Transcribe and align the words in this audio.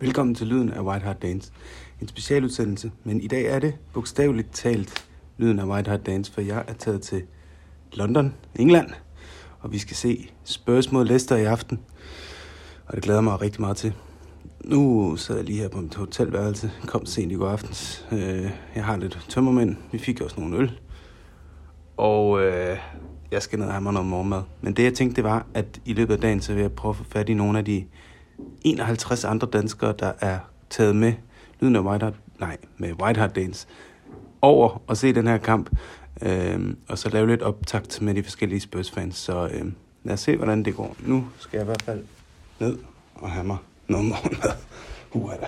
Velkommen 0.00 0.34
til 0.34 0.46
Lyden 0.46 0.70
af 0.70 0.80
White 0.80 1.04
Hart 1.04 1.22
Dance. 1.22 1.52
En 2.00 2.08
specialudsendelse, 2.08 2.92
men 3.04 3.20
i 3.20 3.26
dag 3.26 3.44
er 3.44 3.58
det 3.58 3.74
bogstaveligt 3.92 4.48
talt 4.52 5.08
Lyden 5.38 5.58
af 5.58 5.64
White 5.64 5.90
Hart 5.90 6.06
Dance, 6.06 6.32
for 6.32 6.40
jeg 6.40 6.64
er 6.68 6.72
taget 6.72 7.02
til 7.02 7.22
London, 7.92 8.34
England, 8.54 8.90
og 9.60 9.72
vi 9.72 9.78
skal 9.78 9.96
se 9.96 10.30
Spurs 10.44 10.92
mod 10.92 11.04
Leicester 11.04 11.36
i 11.36 11.44
aften, 11.44 11.80
og 12.86 12.94
det 12.94 13.02
glæder 13.02 13.20
mig 13.20 13.40
rigtig 13.40 13.60
meget 13.60 13.76
til. 13.76 13.94
Nu 14.64 15.16
sad 15.16 15.36
jeg 15.36 15.44
lige 15.44 15.60
her 15.60 15.68
på 15.68 15.80
mit 15.80 15.94
hotelværelse, 15.94 16.70
kom 16.86 17.06
sent 17.06 17.32
i 17.32 17.34
går 17.34 17.48
aftens. 17.48 18.06
Øh, 18.12 18.50
jeg 18.74 18.84
har 18.84 18.96
lidt 18.96 19.26
tømmermænd, 19.28 19.76
vi 19.92 19.98
fik 19.98 20.20
også 20.20 20.40
nogle 20.40 20.56
øl, 20.56 20.80
og 21.96 22.42
øh, 22.42 22.78
jeg 23.30 23.42
skal 23.42 23.58
ned 23.58 23.66
og 23.66 23.72
have 23.72 23.82
mig 23.82 23.92
noget 23.92 24.08
morgenmad. 24.08 24.42
Men 24.60 24.72
det 24.72 24.82
jeg 24.84 24.94
tænkte, 24.94 25.16
det 25.16 25.24
var, 25.24 25.46
at 25.54 25.80
i 25.84 25.92
løbet 25.92 26.14
af 26.14 26.20
dagen, 26.20 26.40
så 26.40 26.54
vil 26.54 26.60
jeg 26.60 26.72
prøve 26.72 26.90
at 26.90 26.96
få 26.96 27.04
fat 27.04 27.28
i 27.28 27.34
nogle 27.34 27.58
af 27.58 27.64
de 27.64 27.84
51 28.64 29.24
andre 29.24 29.48
danskere, 29.52 29.94
der 29.98 30.12
er 30.20 30.38
taget 30.70 30.96
med 30.96 31.12
lyden 31.60 31.76
af 31.76 31.80
White 31.80 32.04
Hart, 32.04 32.14
nej, 32.38 32.56
med 32.76 32.92
White 33.02 33.20
Hart 33.20 33.36
Dance 33.36 33.66
over 34.42 34.82
og 34.86 34.96
se 34.96 35.14
den 35.14 35.26
her 35.26 35.38
kamp. 35.38 35.70
Øhm, 36.22 36.78
og 36.88 36.98
så 36.98 37.08
lave 37.08 37.26
lidt 37.26 37.42
optakt 37.42 38.02
med 38.02 38.14
de 38.14 38.22
forskellige 38.22 38.60
Spurs-fans. 38.60 39.16
Så 39.16 39.48
øhm, 39.54 39.74
lad 40.04 40.14
os 40.14 40.20
se, 40.20 40.36
hvordan 40.36 40.64
det 40.64 40.76
går. 40.76 40.96
Nu 41.00 41.28
skal 41.38 41.56
jeg 41.58 41.64
i 41.64 41.66
hvert 41.66 41.82
fald 41.82 42.04
ned 42.58 42.78
og 43.14 43.30
have 43.30 43.44
mig 43.46 43.56
noget 43.88 44.06
morgenmad. 44.06 44.52
Uha 45.14 45.36
da. 45.36 45.46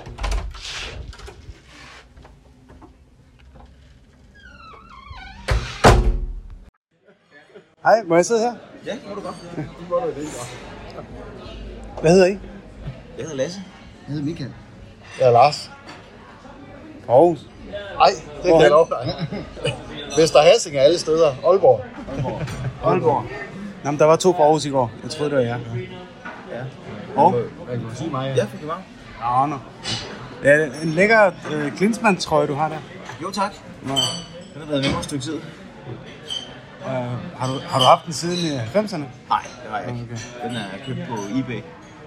Hej, 7.83 8.02
må 8.07 8.15
jeg 8.16 8.27
sidde 8.27 8.41
her? 8.41 8.55
Ja, 8.87 8.97
må 9.09 9.15
du 9.15 9.21
godt. 9.21 9.35
Hvad 12.02 12.11
hedder 12.11 12.27
I? 12.27 12.50
Jeg 13.20 13.29
hedder 13.29 13.42
Lasse. 13.42 13.60
Jeg 14.06 14.12
hedder 14.15 14.24
Michael. 14.30 14.51
Jeg 15.20 15.27
er 15.29 15.33
Lars. 15.33 15.70
Aarhus. 17.09 17.38
Nej, 17.95 18.10
det 18.43 18.52
kan 18.52 18.60
jeg 18.60 18.71
dig. 18.71 19.45
Vester 20.16 20.43
Hassing 20.43 20.77
er 20.77 20.80
alle 20.80 20.99
steder. 20.99 21.35
Aalborg. 21.46 21.85
Aalborg. 22.85 23.24
Nå, 23.85 23.90
men 23.90 24.01
der 24.01 24.04
var 24.04 24.16
to 24.16 24.32
fra 24.32 24.43
Aarhus 24.43 24.65
i 24.65 24.71
går. 24.71 24.90
Jeg 25.02 25.10
troede, 25.10 25.30
det 25.30 25.38
var 25.38 25.45
jer. 25.45 25.59
Ja. 26.51 26.62
Og? 27.16 27.32
Hvad 27.32 27.79
kan 27.79 27.88
du 27.88 27.95
sige 27.95 28.10
mig? 28.10 28.35
Jeg 28.37 28.49
fik 28.49 28.60
det 28.60 28.68
nå. 29.49 29.57
Ja, 30.45 30.59
det 30.59 30.77
er 30.77 30.82
en 30.82 30.88
lækker 30.88 31.30
øh, 31.52 31.77
Klinsmann-trøje, 31.77 32.46
du 32.46 32.55
har 32.55 32.68
der. 32.68 32.79
Jo, 33.23 33.30
tak. 33.30 33.55
Nå, 33.82 33.95
Den 34.55 34.62
har 34.62 34.68
været 34.68 34.82
med 34.82 34.90
mig 34.90 34.99
et 34.99 35.05
stykke 35.05 35.24
tid. 35.24 35.34
øh, 35.34 36.93
har, 37.37 37.46
du, 37.46 37.60
har 37.66 37.79
du 37.79 37.84
haft 37.84 38.05
den 38.05 38.12
siden 38.12 38.57
øh, 38.59 38.74
90'erne? 38.74 38.96
Nej, 39.29 39.43
det 39.62 39.71
har 39.71 39.79
jeg 39.79 39.88
ikke. 39.88 40.01
Okay. 40.12 40.49
Den 40.49 40.57
er 40.57 40.87
købt 40.87 41.09
på 41.09 41.15
eBay. 41.38 41.60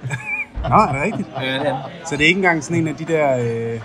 Nå, 0.70 0.76
er 0.76 0.92
det 0.94 1.02
rigtigt? 1.02 1.28
Ja, 1.42 1.60
det 1.60 1.68
er. 1.68 1.90
Så 2.06 2.18
det 2.18 2.24
er 2.24 2.28
ikke 2.28 2.38
engang 2.38 2.64
sådan 2.64 2.78
en 2.78 2.88
af 2.88 2.96
de 2.96 3.06
der 3.06 3.38
øh, 3.38 3.82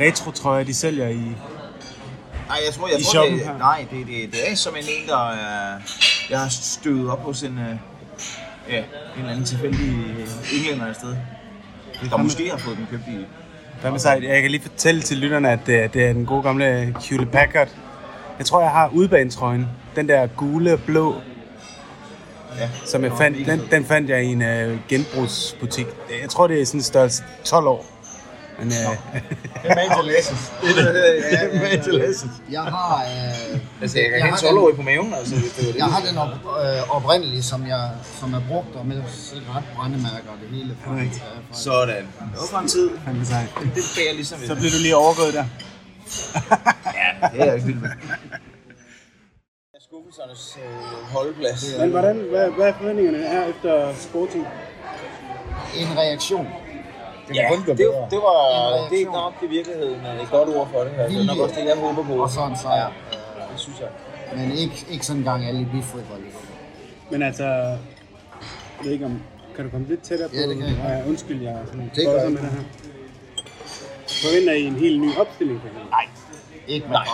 retro-trøjer, 0.00 0.64
de 0.64 0.74
sælger 0.74 1.08
i... 1.08 1.14
Nej, 1.14 2.58
jeg 2.66 2.74
tror, 2.74 2.88
jeg 2.88 3.00
I 3.00 3.02
tror, 3.02 3.10
shoppen 3.10 3.38
det, 3.38 3.46
her? 3.46 3.58
nej, 3.58 3.86
det, 3.90 4.06
det, 4.06 4.32
det 4.32 4.50
er 4.50 4.54
som 4.54 4.74
en 4.76 4.82
en, 4.82 5.08
der 5.08 5.30
er, 5.30 5.78
jeg 6.30 6.40
har 6.40 6.48
støvet 6.48 7.10
op 7.10 7.22
hos 7.22 7.42
en, 7.42 7.58
øh, 7.58 7.76
ja, 8.70 8.78
en 8.78 8.84
eller 9.16 9.30
anden 9.30 9.44
tilfældig 9.44 9.88
øh, 10.18 10.28
englænder 10.54 10.86
et 10.86 10.96
sted. 10.96 11.16
Der 12.10 12.16
måske 12.16 12.50
har 12.50 12.58
fået 12.58 12.76
den 12.76 12.86
købt 12.90 13.02
i... 13.08 13.26
Hvad 13.80 13.90
med 13.90 13.98
sig? 13.98 14.22
Jeg 14.22 14.42
kan 14.42 14.50
lige 14.50 14.62
fortælle 14.62 15.00
til 15.00 15.16
lytterne, 15.16 15.50
at 15.50 15.58
det, 15.66 15.94
det 15.94 16.04
er 16.04 16.12
den 16.12 16.26
gode 16.26 16.42
gamle 16.42 16.94
Hewlett 17.10 17.32
Packard. 17.32 17.68
Jeg 18.38 18.46
tror, 18.46 18.60
jeg 18.60 18.70
har 18.70 18.88
udbanetrøjen. 18.88 19.66
Den 19.96 20.08
der 20.08 20.26
gule 20.26 20.78
blå, 20.86 21.14
Ja, 22.58 22.68
som 22.86 23.04
jeg 23.04 23.12
fandt, 23.18 23.46
den, 23.46 23.62
den 23.70 23.84
fandt 23.84 24.10
jeg 24.10 24.22
i 24.24 24.26
en 24.26 24.42
øh, 24.42 24.78
genbrugsbutik. 24.88 25.86
Jeg 26.22 26.30
tror, 26.30 26.46
det 26.46 26.60
er 26.62 26.66
sådan 26.66 26.78
en 26.80 26.84
størrelse 26.84 27.22
12 27.44 27.66
år. 27.66 27.86
Men 28.58 28.66
øh, 28.68 28.72
Det 28.74 29.70
er 29.70 29.74
med 29.74 29.96
til 30.02 30.12
Lasses. 30.12 30.52
Det 30.62 30.78
er 31.42 31.60
med 31.60 31.82
til 31.84 31.92
Lasses. 31.94 32.30
Jeg 32.50 32.62
har, 32.62 33.02
øh, 33.52 33.60
Altså, 33.82 33.98
jeg 33.98 34.08
kan 34.10 34.22
hente 34.22 34.30
har 34.30 34.36
12 34.36 34.58
år 34.58 34.72
på 34.76 34.82
maven, 34.82 35.14
altså, 35.14 35.34
hvis 35.34 35.52
det 35.52 35.66
var 35.66 35.72
det. 35.72 35.78
jeg 35.78 35.86
har 35.86 36.00
den 36.08 36.18
op, 36.18 36.28
øh, 36.64 36.96
oprindelige, 36.96 37.42
som, 37.42 37.66
jeg, 37.66 37.90
som 38.20 38.34
er 38.34 38.40
brugt, 38.48 38.76
og 38.76 38.86
med 38.86 39.02
cigaretbrændemærker 39.12 40.30
og 40.34 40.38
det 40.42 40.58
hele. 40.58 40.76
Fra, 40.84 40.94
Det 40.94 41.10
fra, 41.12 41.58
Sådan. 41.60 41.96
Det 41.96 42.06
var 42.40 42.46
fra 42.50 42.62
en 42.62 42.68
tid. 42.68 42.90
sejt. 43.24 43.48
Det 43.74 43.84
bærer 43.96 44.14
ligesom... 44.14 44.38
Så 44.46 44.54
blev 44.54 44.70
du 44.70 44.78
lige 44.82 44.96
overgået 44.96 45.34
der. 45.34 45.44
Ja, 46.94 47.28
det 47.32 47.40
er 47.40 47.44
jeg 47.44 47.54
ikke 47.54 47.66
vild 47.66 47.78
med. 47.80 47.90
Skuffelsernes 49.90 50.58
øh, 50.62 51.12
holdeplads. 51.14 51.78
Men 51.80 51.90
hvordan, 51.90 52.16
hvad, 52.16 52.50
hvad 52.50 52.66
er 52.68 52.72
forventningerne 52.72 53.18
her 53.18 53.46
efter 53.46 53.94
Sporting? 53.94 54.46
en 55.76 55.98
reaktion. 55.98 56.48
Ja, 57.34 57.48
kun 57.48 57.66
det, 57.66 57.78
det, 57.78 57.86
var, 57.86 58.88
det 58.90 59.02
er 59.02 59.12
nok 59.12 59.34
i 59.42 59.46
virkeligheden 59.46 60.00
et 60.22 60.30
godt 60.30 60.48
ord 60.48 60.68
for 60.72 60.80
det. 60.80 60.90
Altså, 60.98 61.18
det 61.18 61.28
er 61.28 61.34
nok 61.34 61.38
også 61.44 61.60
det, 61.60 61.66
jeg 61.66 61.76
håber 61.76 62.04
på. 62.04 62.22
Og 62.22 62.30
så 62.30 62.40
en 62.40 62.56
sejr. 62.56 62.92
Det 63.52 63.60
synes 63.60 63.80
jeg. 63.80 63.88
Øh, 64.32 64.38
men 64.38 64.52
ikke, 64.52 64.86
ikke 64.90 65.06
sådan 65.06 65.20
en 65.20 65.24
gang 65.24 65.44
alle 65.48 65.60
i 65.60 65.66
bifodbold. 65.72 66.22
Men 67.10 67.22
altså, 67.22 67.44
jeg 67.44 67.78
ved 68.84 68.92
ikke 68.92 69.04
om, 69.04 69.22
kan 69.56 69.64
du 69.64 69.70
komme 69.70 69.86
lidt 69.88 70.02
tættere 70.02 70.28
på? 70.28 70.34
Ja, 70.34 70.48
det 70.48 70.56
kan 70.56 70.66
jeg. 70.66 71.02
Ja, 71.04 71.08
undskyld, 71.08 71.42
jeg 71.42 71.52
er 71.52 71.66
sådan 71.66 71.90
Det 71.94 72.06
gør 72.06 72.28
med 72.28 72.38
det 72.38 72.50
her. 72.50 72.64
Forventer 74.22 74.52
I 74.52 74.62
en 74.62 74.76
helt 74.76 75.00
ny 75.00 75.16
opstilling? 75.16 75.60
Nej, 75.90 76.06
Ikke 76.66 76.86
med 76.86 76.94
Nej. 76.94 77.04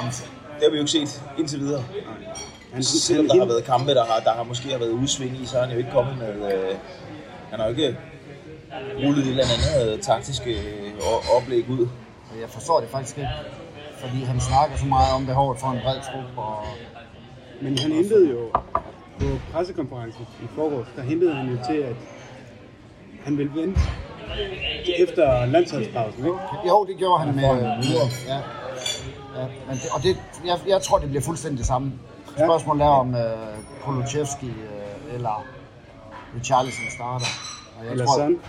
Det 0.54 0.62
har 0.62 0.70
vi 0.70 0.76
jo 0.76 0.82
ikke 0.82 0.90
set 0.90 1.22
indtil 1.38 1.60
videre. 1.60 1.84
Han, 2.74 2.82
Selvom 2.82 3.24
han, 3.24 3.28
der 3.28 3.34
har 3.34 3.40
han, 3.40 3.48
været 3.48 3.64
kampe, 3.64 3.94
der 3.94 4.04
har, 4.04 4.20
der 4.20 4.32
har 4.32 4.42
måske 4.42 4.70
har 4.70 4.78
været 4.78 4.90
udsving 4.90 5.36
i, 5.42 5.46
så 5.46 5.56
er 5.58 5.62
han 5.62 5.70
jo 5.70 5.78
ikke 5.78 5.90
kommet 5.90 6.18
med... 6.18 6.32
Øh, 6.52 6.76
han 7.50 7.60
har 7.60 7.66
jo 7.66 7.70
ikke 7.74 7.96
rullet 9.04 9.24
et 9.24 9.30
eller 9.30 9.44
andet 9.44 9.92
øh, 9.92 10.00
taktisk 10.00 10.42
øh, 10.46 11.36
oplæg 11.36 11.70
ud. 11.70 11.88
Og 12.30 12.40
Jeg 12.40 12.48
forstår 12.48 12.80
det 12.80 12.88
faktisk 12.88 13.18
ikke. 13.18 13.30
Fordi 13.98 14.24
han 14.24 14.40
snakker 14.40 14.76
så 14.76 14.86
meget 14.86 15.14
om 15.14 15.26
behovet 15.26 15.58
for 15.58 15.68
en 15.68 15.80
bred 15.84 15.96
trup. 15.96 16.38
Og 16.38 16.64
men 17.62 17.78
han 17.78 17.92
hentede 17.92 18.30
jo 18.30 18.50
på 19.18 19.26
pressekonferencen 19.52 20.26
i 20.42 20.46
forgårs, 20.54 20.86
der 20.96 21.02
hentede 21.02 21.34
han 21.34 21.48
jo 21.48 21.58
til, 21.66 21.76
at 21.76 21.96
han 23.24 23.38
ville 23.38 23.52
vente 23.54 23.80
efter 24.98 25.46
landsholdspausen, 25.46 26.24
ikke? 26.24 26.38
Jo, 26.68 26.84
det 26.88 26.96
gjorde 26.96 27.24
han 27.24 27.34
med 27.36 27.44
en 27.44 27.56
Uhr. 27.56 28.08
Ja. 28.26 28.34
ja. 29.40 29.46
Men 29.68 29.76
det, 29.76 29.88
og 29.94 30.02
det, 30.02 30.16
jeg, 30.46 30.58
jeg 30.68 30.82
tror, 30.82 30.98
det 30.98 31.08
bliver 31.08 31.22
fuldstændig 31.22 31.58
det 31.58 31.66
samme. 31.66 31.92
Ja. 32.38 32.44
Spørgsmålet 32.46 32.82
er, 32.82 32.88
om 32.88 33.08
uh, 33.08 33.20
Kolochevski 33.84 34.46
uh, 34.46 35.14
eller 35.14 35.44
Richarlison 36.36 36.84
starter. 36.90 37.26
Og 37.78 37.84
jeg 37.84 37.92
Eller 37.92 38.04
tror, 38.06 38.14
sådan. 38.18 38.40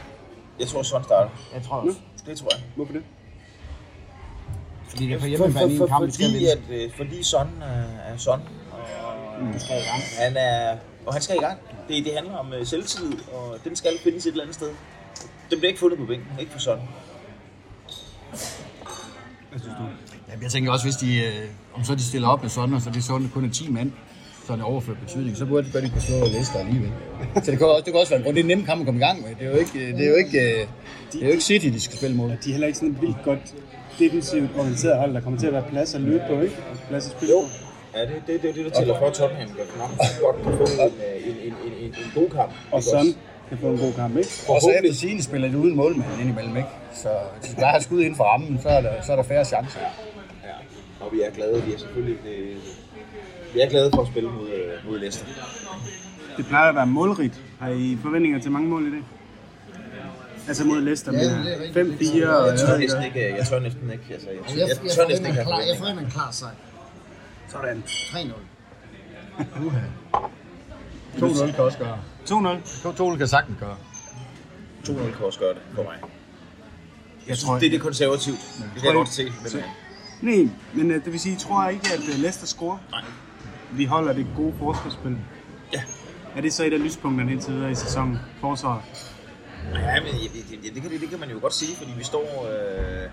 Jeg 0.60 0.68
tror, 0.68 0.84
sådan 0.84 1.04
starter. 1.04 1.30
Jeg 1.54 1.64
tror 1.64 1.76
også. 1.76 2.00
Det 2.26 2.38
tror 2.38 2.48
jeg. 2.56 2.64
Hvorfor 2.76 2.94
det? 2.94 3.04
Fordi 4.90 5.06
det 5.08 5.14
er 5.14 5.18
på 5.18 5.22
For, 5.22 5.28
hjemmebane 5.28 5.74
i 5.74 5.78
for, 5.78 5.86
en 5.86 5.90
kamp, 5.90 6.06
vi 6.06 6.12
skal 6.12 6.26
fordi, 6.26 6.38
vinde. 6.38 6.52
at, 6.52 6.86
øh, 6.86 6.92
fordi 6.98 7.24
Son 7.24 7.50
er, 7.62 8.12
er 8.14 8.18
Son. 8.18 8.42
Og 8.72 9.54
Vi 9.54 9.60
skal 9.60 9.78
i 9.78 9.86
gang. 9.86 10.02
han 10.20 10.38
er, 10.38 10.78
og 11.06 11.14
han 11.14 11.22
skal 11.22 11.36
i 11.36 11.40
gang. 11.40 11.60
Det, 11.88 12.06
det 12.06 12.14
handler 12.16 12.38
om 12.38 12.54
øh, 12.54 12.66
selvtillid, 12.66 13.14
og 13.34 13.58
den 13.64 13.76
skal 13.76 13.92
findes 14.04 14.26
et 14.26 14.32
eller 14.32 14.44
andet 14.44 14.56
sted. 14.56 14.70
Den 15.50 15.60
bliver 15.60 15.68
ikke 15.68 15.80
fundet 15.80 16.00
på 16.00 16.06
bænken, 16.06 16.28
ikke 16.40 16.52
for 16.52 16.60
Son. 16.60 16.80
Hvad 19.56 19.62
synes 19.62 19.76
du? 19.80 19.86
Jamen, 20.30 20.44
jeg 20.44 20.52
tænker 20.52 20.72
også, 20.72 20.86
hvis 20.86 20.96
de, 20.96 21.10
øh, 21.26 21.76
om 21.76 21.84
så 21.84 21.96
de 21.96 22.04
stiller 22.04 22.28
op 22.28 22.42
med 22.42 22.50
sådan, 22.50 22.74
og 22.76 22.82
så 22.82 22.90
det 22.90 22.98
er 22.98 23.02
sådan 23.02 23.30
kun 23.34 23.46
er 23.46 23.50
10 23.50 23.72
mand, 23.72 23.92
så 24.46 24.54
er 24.54 24.58
det 24.58 24.66
overført 24.66 24.98
betydning, 25.06 25.38
så 25.38 25.46
burde 25.46 25.82
de 25.82 25.90
kunne 25.90 26.02
slå 26.02 26.16
Leicester 26.36 26.60
alligevel. 26.60 26.92
Så 27.44 27.52
det 27.52 27.58
kan 27.58 27.68
også, 27.68 27.84
det 27.86 27.92
kan 27.94 28.00
også 28.02 28.12
være 28.12 28.20
en 28.20 28.24
grund. 28.24 28.36
Det 28.36 28.42
er 28.42 28.50
en 28.50 28.58
nem 28.58 28.66
kamp 28.66 28.80
at 28.82 28.86
komme 28.86 29.00
i 29.02 29.06
gang 29.08 29.22
med. 29.22 29.30
Det 29.40 29.46
er 29.48 29.52
jo 29.52 29.58
ikke, 29.58 29.80
det 29.98 30.02
er 30.06 30.10
jo 30.10 30.16
ikke, 30.16 30.40
øh, 30.40 30.68
det 31.12 31.22
er 31.22 31.26
jo 31.26 31.32
ikke 31.32 31.44
City, 31.44 31.68
de 31.68 31.80
skal 31.80 31.98
spille 31.98 32.16
mod. 32.16 32.30
De 32.30 32.50
er 32.50 32.54
heller 32.56 32.68
ikke 32.68 32.80
sådan 32.80 32.94
et 32.96 33.02
vildt 33.02 33.24
godt 33.24 33.54
defensivt 34.00 34.50
organiseret 34.58 34.98
hold, 35.00 35.14
der 35.14 35.22
kommer 35.22 35.40
til 35.40 35.48
at 35.48 35.54
være 35.54 35.68
plads 35.70 35.96
at 35.96 36.02
løbe 36.02 36.24
på, 36.30 36.42
ikke? 36.42 36.56
Plads 36.90 37.06
at 37.06 37.12
spille 37.12 37.34
Jo. 37.36 37.42
Ja, 37.96 38.02
det, 38.02 38.16
det, 38.28 38.42
det 38.42 38.50
er 38.50 38.54
det, 38.54 38.66
der 38.66 38.72
tæller 38.80 39.00
for 39.00 39.10
Tottenham 39.10 39.50
godt 40.26 40.38
kan 40.44 40.52
få 40.60 40.64
en, 40.64 40.80
øh, 40.82 41.28
en, 41.30 41.36
en, 41.48 41.54
en, 41.66 41.74
en, 41.84 41.92
en 42.04 42.12
god 42.16 42.30
kamp. 42.30 42.52
Og 42.72 42.84
sådan 42.84 43.00
også? 43.00 43.14
Kan 43.50 43.58
få 43.58 43.68
en 43.68 43.78
god 43.78 43.94
kamp, 43.94 44.18
ikke? 44.18 44.30
Og 44.48 44.62
så 44.62 44.70
efter 44.70 44.94
sigende 44.94 45.24
spiller 45.24 45.48
de 45.48 45.58
uden 45.58 45.76
målmand 45.76 46.22
indimellem, 46.22 46.58
ikke? 46.58 46.70
Så 46.94 47.10
de 47.42 47.48
skal 47.48 47.62
bare 47.62 47.72
have 47.72 47.82
skud 47.82 48.02
inden 48.02 48.16
for 48.16 48.24
rammen, 48.24 48.60
så 48.62 48.70
er 48.70 48.82
der, 48.82 49.02
så 49.06 49.12
er 49.12 49.16
der 49.16 49.24
færre 49.24 49.46
chancer. 49.46 49.80
Ja, 49.80 49.86
og 51.06 51.14
vi 51.14 51.22
er 51.22 51.32
glade. 51.32 51.64
Vi 51.64 51.74
er 51.74 51.78
selvfølgelig 51.78 52.18
det, 52.24 52.58
vi 53.54 53.60
er 53.60 53.70
glade 53.70 53.92
for 53.96 54.02
at 54.02 54.08
spille 54.08 54.30
mod, 54.30 54.50
øh, 54.50 54.90
mod 54.92 55.00
Leicester. 55.00 55.26
Det 56.38 56.46
plejer 56.46 56.70
at 56.70 56.76
være 56.76 56.88
målrigt. 56.88 57.42
Har 57.60 57.70
I 57.70 57.98
forventninger 58.02 58.40
til 58.40 58.52
mange 58.52 58.70
mål 58.70 58.88
i 58.88 58.92
dag? 58.92 59.04
Altså 60.48 60.66
mod 60.66 60.82
Leicester 60.82 61.12
Ja, 61.12 61.18
med 61.18 61.46
det 61.46 61.54
er 61.54 61.84
rigtigt. 61.84 62.24
5-4 62.24 62.28
og 62.28 62.48
Jeg 62.48 62.60
tør 62.60 62.66
jeg 62.68 62.74
ved 62.74 62.80
næsten 62.80 63.04
ikke 63.04 63.26
ikke, 63.26 63.38
jeg 63.38 63.48
tør 63.48 63.60
næsten 63.60 63.92
ikke, 63.92 64.04
altså, 64.14 64.30
jeg, 64.30 64.38
Jeg, 64.50 64.58
jeg, 64.58 64.68
jeg, 64.84 64.92
tør 64.92 65.08
næsten 65.08 65.28
ikke 65.28 65.44
klar, 65.44 65.60
jeg 65.60 65.78
forventer 65.78 66.04
en 66.04 66.12
klar 66.12 66.32
sejr. 66.32 66.52
Sådan. 67.52 67.84
3-0. 67.86 68.32
2-0 71.20 71.52
kan 71.56 71.64
også 71.64 71.78
gøre. 71.78 72.00
2-0. 72.26 72.34
2-0 73.14 73.18
kan 73.18 73.28
sagtens 73.28 73.60
gøre. 73.60 73.78
2-0 74.84 75.18
kan 75.18 75.26
også 75.26 75.40
gøre 75.40 75.54
det 75.54 75.62
for 75.74 75.84
mig. 75.84 75.96
Jeg 77.28 77.38
tror, 77.38 77.54
Det 77.54 77.66
er 77.66 77.70
det 77.70 77.82
konservativt. 77.82 78.38
Det 78.74 78.82
kan 78.82 78.86
jeg 78.86 78.94
godt 78.94 79.10
se. 79.10 79.24
Men, 79.26 79.64
Nej, 80.22 80.50
men 80.74 80.92
øh, 80.92 81.06
det 81.06 81.12
vil 81.12 81.20
sige, 81.20 81.36
I 81.36 81.40
tror 81.40 81.70
ikke, 81.70 81.88
at 81.94 82.00
øh, 82.00 82.20
Leicester 82.20 82.48
scorer? 82.48 82.78
Nej. 82.92 83.02
Vi 83.72 83.86
holder 83.86 84.14
det 84.14 84.28
gode 84.36 84.54
forsvarsspil. 84.60 85.18
Ja. 85.74 85.82
Er 86.36 86.42
det 86.42 86.54
så 86.54 86.66
et 86.66 86.74
af 86.74 86.84
lyspunkterne 86.84 87.32
indtil 87.32 87.54
videre 87.54 87.72
i 87.72 87.76
sæsonen? 87.76 88.20
Forsvaret? 88.42 88.82
Ja, 89.74 90.02
men 90.04 90.14
det, 90.14 90.32
det, 90.64 90.74
det, 90.74 90.82
kan, 90.82 90.92
det, 90.92 91.02
det 91.02 91.10
kan 91.10 91.20
man 91.20 91.30
jo 91.30 91.40
godt 91.42 91.54
sige, 91.54 91.76
fordi 91.78 91.92
vi 91.98 92.04
står... 92.04 92.48
Øh, 92.50 93.10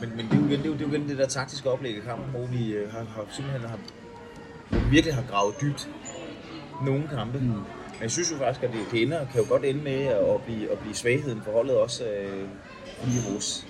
men, 0.00 0.16
men 0.16 0.26
det, 0.26 0.34
er 0.34 0.40
jo 0.40 0.46
igen, 0.46 0.58
det, 0.58 0.66
er 0.66 0.70
jo, 0.70 0.72
det 0.72 0.82
er 0.82 0.88
jo 0.88 0.94
igen 0.94 1.08
det 1.08 1.18
der 1.18 1.26
taktiske 1.26 1.70
oplæg 1.70 1.96
i 1.96 2.00
kampen, 2.00 2.30
hvor 2.30 2.46
vi 2.46 2.72
øh, 2.72 2.92
har, 2.92 2.98
har 2.98 3.24
simpelthen 3.30 3.70
har, 3.70 3.78
virkelig 4.90 5.14
har 5.14 5.24
gravet 5.30 5.54
dybt 5.60 5.88
nogle 6.82 7.08
kampe. 7.08 7.38
Mm. 7.38 7.52
Men 8.00 8.04
jeg 8.04 8.10
synes 8.10 8.32
jo 8.32 8.36
faktisk, 8.36 8.64
at 8.64 8.70
det, 8.72 8.80
det 8.92 9.02
ender, 9.02 9.26
kan 9.32 9.42
jo 9.42 9.48
godt 9.48 9.64
ende 9.64 9.82
med 9.82 10.06
at 10.06 10.42
blive, 10.46 10.72
at 10.72 10.78
blive 10.78 10.94
svagheden 10.94 11.42
for 11.44 11.52
holdet 11.52 11.76
også, 11.76 12.04
øh, 12.04 12.48
fordi 12.98 13.12
vores 13.30 13.66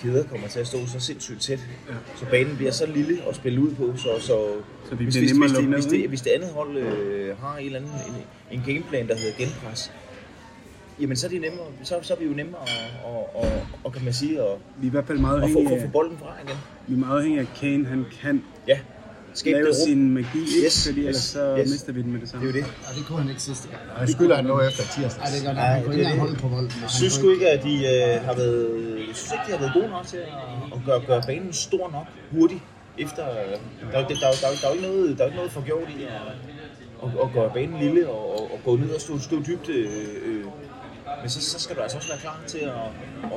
kæder 0.00 0.24
kommer 0.24 0.48
til 0.48 0.60
at 0.60 0.66
stå 0.66 0.86
så 0.86 1.00
sindssygt 1.00 1.40
tæt. 1.40 1.58
Ja. 1.88 1.94
Så 2.16 2.26
banen 2.30 2.56
bliver 2.56 2.72
så 2.72 2.86
lille 2.86 3.18
at 3.28 3.36
spille 3.36 3.60
ud 3.60 3.74
på, 3.74 3.96
så, 3.96 4.08
så, 4.20 4.36
Så 4.88 4.94
vi 4.94 5.04
hvis, 5.04 5.16
hvis, 5.16 5.30
hvis, 5.30 5.52
at 5.52 5.58
det, 5.58 5.66
hvis, 5.66 5.86
det, 5.86 6.08
hvis 6.08 6.20
det 6.20 6.30
andet 6.30 6.48
hold 6.48 6.76
øh, 6.76 7.38
har 7.38 7.56
en 7.56 7.66
eller 7.66 7.78
anden 7.78 7.92
en, 8.50 8.58
en 8.58 8.62
gameplan, 8.66 9.08
der 9.08 9.14
hedder 9.14 9.36
genpres, 9.38 9.92
jamen 11.00 11.16
så 11.16 11.26
er, 11.26 11.30
det 11.30 11.40
nemmere, 11.40 11.66
så, 11.82 11.98
så 12.02 12.14
er 12.14 12.18
vi 12.18 12.24
jo 12.24 12.32
nemmere 12.32 12.62
at, 12.62 13.04
og, 13.04 13.36
og, 13.36 13.66
og, 13.84 13.92
kan 13.92 14.04
man 14.04 14.12
sige, 14.12 14.42
at, 14.42 14.48
Vi 14.80 14.86
er 14.86 14.90
i 14.90 14.90
hvert 14.90 15.06
fald 15.06 15.18
meget 15.18 15.42
at 15.42 15.50
få, 15.50 15.68
få, 15.68 15.80
få 15.80 15.88
bolden 15.92 16.18
fra 16.18 16.34
igen. 16.44 16.56
vi 16.86 16.94
er 16.94 16.98
meget 16.98 17.16
afhængige 17.16 17.40
af 17.40 17.46
Kane. 17.60 17.86
Han 17.86 18.04
kan 18.22 18.42
Ja, 18.68 18.78
skabe 19.34 19.56
det 19.58 19.64
lave 19.64 19.74
rum. 19.80 19.86
sin 19.88 20.10
magi, 20.14 20.38
ikke? 20.40 20.66
Yes, 20.66 20.86
fordi 20.86 21.00
ellers 21.00 21.16
yes, 21.16 21.22
så 21.24 21.56
yes. 21.58 21.70
mister 21.70 21.92
vi 21.92 22.02
den 22.02 22.10
med 22.12 22.20
det 22.20 22.22
Det 22.22 22.30
samme. 22.30 22.48
er 22.48 22.52
jo 22.52 22.56
det. 22.58 22.64
Og 22.88 22.92
det 22.96 23.02
kunne 23.06 23.18
han 23.22 23.28
ikke 23.28 23.42
sidste 23.42 23.68
gang. 23.68 23.80
Og 23.94 24.00
jeg 24.00 24.08
skylder 24.08 24.36
han 24.36 24.44
noget 24.44 24.68
efter 24.70 24.82
tirsdag. 24.94 25.20
Nej, 25.24 25.30
det 25.34 25.40
gør 25.44 25.52
han. 25.52 25.56
Han 25.56 25.82
kunne 25.84 25.92
det 25.92 25.98
ikke 25.98 26.08
er 26.08 26.12
engang 26.12 26.30
det. 26.30 26.40
holde 26.40 26.42
på 26.42 26.48
bolden. 26.54 26.72
Jeg 26.82 26.90
synes 27.00 27.12
sgu 27.12 27.30
ikke, 27.36 27.48
at 27.56 27.60
de 27.68 27.74
øh, 27.92 28.24
har 28.28 28.34
været, 28.42 28.66
jeg 29.08 29.14
synes 29.18 29.32
ikke, 29.34 29.44
de 29.46 29.52
har 29.56 29.60
været 29.64 29.74
gode 29.78 29.88
nok 29.96 30.06
til 30.12 30.16
at, 30.16 30.32
at 30.74 30.78
gøre, 30.86 31.00
gøre 31.10 31.22
banen 31.30 31.52
stor 31.52 31.84
nok 31.96 32.06
hurtigt. 32.34 32.62
Efter, 33.04 33.24
øh, 33.30 33.36
der, 33.92 33.98
er 33.98 34.00
jo- 34.02 34.08
der, 34.08 34.14
der, 34.22 34.30
der, 34.42 34.48
der, 34.60 34.66
er 34.66 34.70
jo 34.70 34.76
ikke 34.78 34.86
noget, 34.90 35.18
der 35.18 35.22
er 35.24 35.26
jo 35.26 35.30
ikke 35.30 35.36
noget 35.42 35.52
for 35.56 35.62
gjort 35.70 35.88
i 35.98 36.02
at, 36.02 36.10
at, 37.04 37.08
at 37.24 37.28
gøre 37.36 37.50
banen 37.58 37.76
lille 37.84 38.02
og, 38.08 38.22
og, 38.40 38.42
og 38.54 38.58
gå 38.64 38.76
ned 38.76 38.90
og 38.90 39.00
stå, 39.00 39.18
stå 39.18 39.36
dybt. 39.48 39.68
Øh, 39.68 39.90
øh. 40.28 40.44
Men 41.22 41.28
så, 41.30 41.40
så 41.52 41.58
skal 41.60 41.76
du 41.76 41.80
altså 41.80 41.96
også 41.96 42.08
være 42.08 42.18
klar 42.20 42.40
til 42.46 42.58
at, 42.58 42.86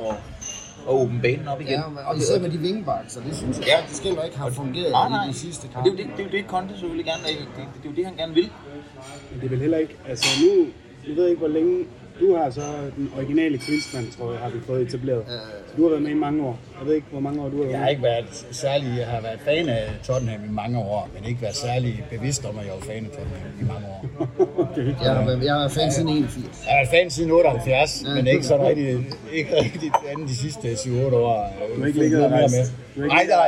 at, 0.02 0.14
at 0.88 0.94
åbne 0.94 1.20
banen 1.22 1.48
op 1.48 1.60
igen. 1.60 1.70
Ja, 1.72 1.82
og 2.10 2.16
især 2.18 2.40
med 2.40 2.50
de 2.50 2.58
vingebaks, 2.58 3.16
og 3.16 3.22
det 3.24 3.36
synes 3.36 3.58
jeg 3.58 3.66
Ja. 3.66 3.80
faktisk 3.80 4.02
heller 4.04 4.22
ikke 4.22 4.38
har 4.38 4.50
fungeret 4.50 4.90
Nej, 4.90 5.08
nej. 5.08 5.24
i 5.24 5.28
de 5.28 5.34
sidste 5.34 5.64
Og 5.66 5.72
kampe. 5.72 5.90
det 5.90 6.00
er 6.00 6.04
jo 6.04 6.08
det, 6.10 6.16
det, 6.16 6.22
er 6.24 6.28
jo 6.30 6.36
det 6.38 6.44
Conte 6.50 6.70
selvfølgelig 6.74 7.04
gerne, 7.04 7.22
det, 7.22 7.38
det, 7.56 7.64
det 7.82 7.86
er 7.88 7.90
jo 7.90 7.96
det, 7.96 8.04
han 8.06 8.16
gerne 8.16 8.34
vil. 8.34 8.48
Men 9.30 9.40
det 9.40 9.46
er 9.46 9.50
vel 9.50 9.60
heller 9.60 9.78
ikke, 9.78 9.96
altså 10.08 10.26
nu, 10.44 10.66
jeg 11.08 11.16
ved 11.16 11.26
ikke 11.28 11.38
hvor 11.38 11.48
længe, 11.48 11.84
du 12.20 12.36
har 12.36 12.50
så 12.50 12.60
den 12.96 13.10
originale 13.16 13.58
Klinsmann, 13.58 14.06
tror 14.18 14.32
jeg, 14.32 14.40
har 14.40 14.50
vi 14.50 14.58
fået 14.66 14.82
etableret. 14.82 15.24
Så 15.66 15.72
du 15.76 15.82
har 15.82 15.90
været 15.90 16.02
med 16.02 16.10
i 16.10 16.14
mange 16.14 16.44
år. 16.44 16.58
Jeg 16.78 16.86
ved 16.88 16.94
ikke, 16.94 17.06
hvor 17.10 17.20
mange 17.20 17.42
år 17.42 17.48
du 17.48 17.56
har 17.56 17.62
været 17.62 17.72
Jeg 17.72 17.80
har 17.80 17.88
ikke 17.88 18.02
været 18.02 18.46
særlig, 18.50 18.98
jeg 18.98 19.06
har 19.06 19.20
været 19.20 19.40
fan 19.44 19.68
af 19.68 19.84
Tottenham 20.04 20.40
i 20.44 20.52
mange 20.52 20.78
år, 20.78 21.08
men 21.14 21.24
ikke 21.28 21.42
været 21.42 21.56
særlig 21.56 22.04
bevidst 22.10 22.44
om, 22.46 22.58
at 22.58 22.64
jeg 22.66 22.72
var 22.74 22.80
fan 22.80 23.04
af 23.04 23.10
Tottenham 23.10 23.52
i 23.60 23.64
mange 23.72 23.86
år. 23.94 24.00
okay. 24.62 24.86
Jeg 25.04 25.12
har 25.14 25.24
været, 25.24 25.44
jeg 25.44 25.52
har 25.52 25.58
været 25.60 25.72
fan 25.72 25.92
siden 25.92 26.08
81. 26.08 26.62
Jeg 26.66 26.72
har 26.74 26.78
været 26.78 27.02
fan 27.02 27.10
siden 27.10 27.30
78, 27.30 28.04
men 28.16 28.26
ikke 28.26 28.42
sådan 28.44 28.66
rigtig, 28.66 29.06
ikke 29.32 29.56
rigtig 29.56 29.90
andet 30.12 30.28
de 30.28 30.36
sidste 30.36 30.68
7-8 30.72 31.14
år. 31.14 31.52
Du 31.76 31.80
har 31.80 31.86
ikke 31.86 31.98
ligget 31.98 32.24
og 32.24 32.30
mere 32.30 32.40
rejst- 32.40 32.72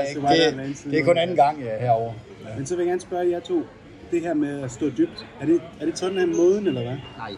ikke 0.09 0.21
Nej, 0.21 0.35
det 0.35 0.85
Det, 0.91 0.99
er 0.99 1.05
kun 1.05 1.19
88. 1.19 1.19
anden 1.23 1.37
gang 1.37 1.59
ja, 1.63 1.85
herovre. 1.85 2.15
Men 2.57 2.67
så 2.67 2.75
vil 2.77 2.83
jeg 2.83 2.89
gerne 2.91 3.01
spørge 3.01 3.31
jer 3.31 3.41
to, 3.41 3.63
det 4.11 4.21
her 4.21 4.35
med 4.35 4.63
at 4.63 4.71
stå 4.71 4.87
dybt, 4.99 5.27
er 5.41 5.47
det, 5.47 5.61
er 5.81 5.85
det 5.85 5.95
Tottenham 5.95 6.29
måden, 6.29 6.67
eller 6.67 6.83
hvad? 6.83 6.93
Nej. 7.19 7.31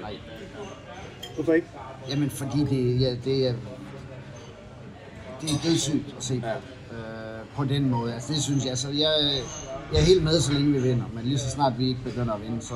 Nej. 0.00 0.16
Hvorfor 1.34 1.52
ikke? 1.52 1.66
Jamen, 2.10 2.30
fordi 2.30 2.58
det, 2.58 3.00
ja, 3.00 3.14
det 3.24 3.48
er... 3.48 3.54
Det 5.40 5.50
er 5.50 5.58
dødssygt 5.64 6.14
at 6.18 6.24
se 6.24 6.40
på. 6.40 6.46
Øh, 6.46 7.46
på 7.56 7.64
den 7.64 7.90
måde. 7.90 8.14
Altså, 8.14 8.32
det 8.32 8.42
synes 8.42 8.64
jeg. 8.64 8.78
Så 8.78 8.88
jeg, 8.88 9.12
jeg 9.92 10.00
er 10.00 10.04
helt 10.04 10.22
med, 10.22 10.40
så 10.40 10.52
længe 10.52 10.72
vi 10.72 10.78
vinder. 10.88 11.04
Men 11.14 11.24
lige 11.24 11.38
så 11.38 11.50
snart 11.50 11.78
vi 11.78 11.88
ikke 11.88 12.00
begynder 12.04 12.32
at 12.34 12.42
vinde, 12.42 12.62
så... 12.62 12.74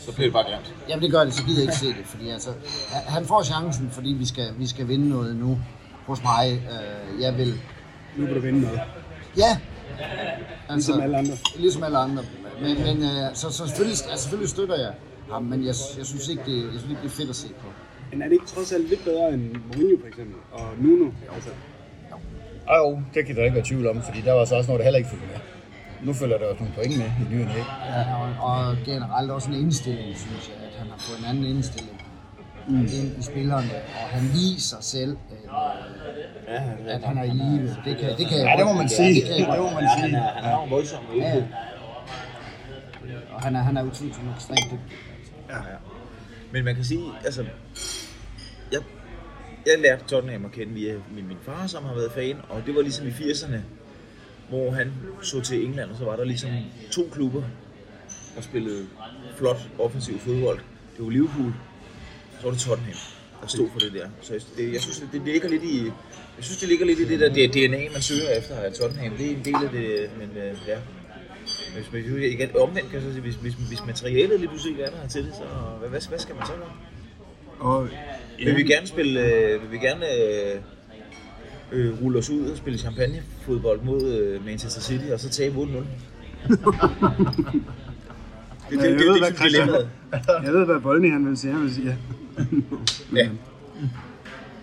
Så 0.00 0.12
bliver 0.12 0.26
det 0.26 0.32
bare 0.32 0.44
grimt. 0.44 0.74
Jamen, 0.88 1.02
det 1.02 1.10
gør 1.12 1.24
det, 1.24 1.34
så 1.34 1.44
gider 1.44 1.58
jeg 1.58 1.62
ikke 1.62 1.76
se 1.76 1.86
det. 1.86 2.06
Fordi 2.06 2.28
altså, 2.28 2.50
han- 2.90 3.26
får 3.26 3.42
chancen, 3.42 3.90
fordi 3.90 4.08
vi 4.08 4.26
skal, 4.26 4.48
vi 4.58 4.66
skal 4.66 4.88
vinde 4.88 5.08
noget 5.08 5.36
nu 5.36 5.58
hos 6.06 6.22
mig. 6.22 6.52
Øh, 6.70 7.20
jeg 7.22 7.38
vil... 7.38 7.54
Nu 8.16 8.26
kan 8.26 8.34
du 8.34 8.40
vinde 8.40 8.60
noget. 8.60 8.80
Ja! 9.36 9.58
Altså, 10.68 10.74
Ligesom 10.92 11.00
alle 11.00 11.18
andre. 11.18 11.36
Ligesom 11.56 11.82
alle 11.84 11.98
andre. 11.98 12.22
Men, 12.62 12.82
men 12.82 13.02
øh, 13.02 13.34
så, 13.34 13.50
så 13.50 13.66
selvfølgelig, 13.66 13.98
altså, 14.10 14.22
selvfølgelig 14.22 14.50
støtter 14.50 14.76
jeg 14.76 14.92
ham, 15.32 15.42
men 15.42 15.60
jeg, 15.60 15.74
jeg, 15.98 16.06
synes 16.06 16.28
ikke, 16.28 16.42
det, 16.46 16.56
jeg 16.62 16.78
synes 16.80 16.90
ikke, 16.90 17.02
det 17.02 17.10
er 17.12 17.16
fedt 17.20 17.30
at 17.30 17.36
se 17.36 17.48
på. 17.48 17.66
Men 18.12 18.22
er 18.22 18.26
det 18.26 18.32
ikke 18.32 18.46
trods 18.46 18.72
alt 18.72 18.88
lidt 18.88 19.04
bedre 19.04 19.32
end 19.34 19.42
Mourinho 19.66 19.96
for 20.00 20.08
eksempel? 20.08 20.34
Og 20.52 20.64
Nuno? 20.78 21.10
Altså, 21.34 21.50
Og 22.66 22.76
jo, 22.78 23.00
det 23.14 23.26
kan 23.26 23.36
der 23.36 23.44
ikke 23.44 23.54
være 23.54 23.64
tvivl 23.64 23.86
om, 23.86 24.02
fordi 24.02 24.20
der 24.20 24.32
var 24.32 24.44
så 24.44 24.54
også 24.56 24.68
noget, 24.70 24.78
der 24.80 24.84
heller 24.84 24.98
ikke 24.98 25.10
fulgte 25.10 25.26
med. 25.26 25.40
Nu 26.06 26.12
følger 26.12 26.38
der 26.38 26.46
også 26.46 26.62
nogle 26.62 26.74
point 26.76 26.98
med 26.98 27.06
i 27.06 27.34
ny 27.34 27.40
og. 27.44 27.50
Ja, 27.56 28.16
og, 28.16 28.50
og 28.50 28.76
generelt 28.84 29.30
også 29.30 29.50
en 29.50 29.56
indstilling, 29.56 30.16
synes 30.18 30.48
jeg, 30.48 30.56
at 30.68 30.74
han 30.78 30.86
har 30.90 30.98
fået 30.98 31.18
en 31.18 31.24
anden 31.24 31.44
indstilling 31.56 32.00
mm. 32.68 32.78
ind 32.80 33.18
i 33.18 33.22
spillerne, 33.22 33.70
og 34.02 34.06
han 34.16 34.22
viser 34.32 34.76
selv, 34.80 35.16
at, 36.46 36.62
at 36.86 37.02
han 37.02 37.18
er 37.18 37.22
i 37.22 37.30
live. 37.30 37.68
Det 37.84 37.96
kan, 37.98 38.08
det 38.18 38.26
kan 38.28 38.38
jeg 38.38 38.46
Ja, 38.46 38.56
det 38.58 38.64
må 38.66 38.72
godt- 38.72 38.76
man 38.78 38.88
sige. 38.88 39.14
Det 39.14 39.24
kan 39.24 39.34
Det 39.50 39.58
må 39.58 39.70
man 39.70 39.82
Ja, 39.82 39.88
han 39.88 40.10
sige. 40.10 40.16
er, 40.16 40.22
han 40.22 40.44
er 40.44 40.50
jo 40.62 40.64
voldsom. 40.76 40.98
Ja, 41.16 41.28
ja. 41.36 41.42
Og 43.34 43.40
han 43.42 43.56
er, 43.56 43.60
han 43.62 43.76
er 43.76 43.82
utvivlsomt 43.82 44.26
ekstremt 44.36 44.60
dygtig. 44.72 44.98
Ja. 45.56 45.76
Men 46.52 46.64
man 46.64 46.74
kan 46.74 46.84
sige, 46.84 47.04
altså, 47.24 47.44
jeg, 48.72 48.80
jeg 49.66 49.78
lærte 49.78 50.04
Tottenham 50.04 50.44
at 50.44 50.52
kende 50.52 50.72
via 50.72 50.94
min, 51.14 51.28
min 51.28 51.36
far, 51.42 51.66
som 51.66 51.84
har 51.84 51.94
været 51.94 52.12
fan, 52.12 52.36
og 52.48 52.62
det 52.66 52.74
var 52.74 52.82
ligesom 52.82 53.06
i 53.06 53.10
80'erne, 53.10 53.58
hvor 54.48 54.70
han 54.70 54.92
så 55.22 55.40
til 55.40 55.64
England, 55.64 55.90
og 55.90 55.96
så 55.96 56.04
var 56.04 56.16
der 56.16 56.24
ligesom 56.24 56.50
to 56.90 57.08
klubber, 57.12 57.42
der 58.36 58.42
spillede 58.42 58.86
flot 59.36 59.68
offensiv 59.78 60.18
fodbold. 60.18 60.58
Det 60.96 61.04
var 61.04 61.10
Liverpool, 61.10 61.52
så 62.38 62.44
var 62.44 62.50
det 62.50 62.60
Tottenham, 62.60 62.96
der 63.40 63.46
stod 63.46 63.68
for 63.72 63.78
det 63.78 63.92
der. 63.92 64.08
Så 64.20 64.32
jeg, 64.32 64.42
det, 64.56 64.72
jeg 64.72 64.80
synes, 64.80 64.98
det, 64.98 65.08
det 65.12 65.22
ligger 65.22 65.48
lidt 65.48 65.62
i, 65.62 65.84
jeg 66.36 66.44
synes, 66.44 66.58
det 66.60 66.68
ligger 66.68 66.86
lidt 66.86 66.98
i 66.98 67.08
det 67.08 67.20
der 67.20 67.28
DNA, 67.28 67.92
man 67.92 68.02
søger 68.02 68.30
efter 68.38 68.56
af 68.56 68.72
Tottenham. 68.72 69.16
Det 69.16 69.26
er 69.26 69.36
en 69.36 69.44
del 69.44 69.54
af 69.54 69.70
det, 69.70 70.10
men 70.18 70.30
øh, 70.42 70.56
ja. 70.66 70.78
Hvis 71.74 71.92
man, 71.92 72.22
igen, 72.22 72.48
omvendt 72.56 72.90
kan 72.90 72.94
jeg 72.94 73.02
så 73.02 73.10
sige, 73.12 73.20
hvis, 73.22 73.34
hvis, 73.34 73.54
hvis 73.54 73.86
materialet 73.86 74.40
lige 74.40 74.48
pludselig 74.48 74.70
ikke 74.72 74.82
er 74.82 74.90
der 74.90 75.08
til 75.08 75.24
det, 75.24 75.34
så 75.34 75.42
hvad, 75.80 75.88
hvad, 75.88 76.00
hvad 76.08 76.18
skal 76.18 76.34
man 76.34 76.46
så 76.46 76.52
gøre? 76.52 76.70
og 77.58 77.88
Ja. 78.40 78.44
Vil 78.44 78.56
vi 78.56 78.62
gerne 78.62 78.86
spille, 78.86 79.20
øh, 79.20 79.62
vil 79.62 79.70
vi 79.72 79.78
gerne 79.78 80.04
øh, 80.20 80.60
øh, 81.72 82.02
rulle 82.02 82.18
os 82.18 82.30
ud 82.30 82.46
og 82.50 82.56
spille 82.56 82.78
champagnefodbold 82.78 83.80
mod 83.82 84.02
øh, 84.12 84.44
Manchester 84.44 84.80
City, 84.80 85.04
og 85.12 85.20
så 85.20 85.28
tabe 85.28 85.56
8-0? 85.58 85.60
det, 85.60 85.78
det, 88.70 88.80
det, 88.80 88.82
jeg 88.82 88.82
det, 88.82 88.98
ved, 88.98 89.12
det, 89.12 89.18
hvad 89.20 89.30
det, 89.30 89.36
Christian, 89.38 89.68
jeg 90.44 90.52
ved, 90.52 90.64
hvad 90.64 90.80
Bolny 90.80 91.12
han 91.12 91.26
vil 91.28 91.36
sige. 91.36 91.52
Han 91.52 91.62
vil 91.62 91.74
sige 91.74 91.96
ja. 93.14 93.28